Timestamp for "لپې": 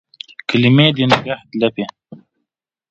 1.61-1.85